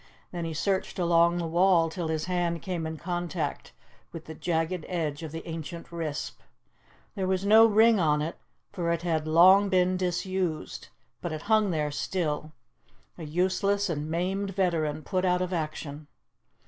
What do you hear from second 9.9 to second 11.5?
disused, but it